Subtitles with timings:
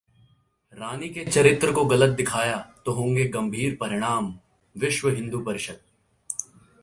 [0.73, 2.57] रानी के चरित्र को गलत दिखाया
[2.85, 4.33] तो होंगे गंभीर परिणाम:
[4.75, 5.79] विश्व हिंदू परिषद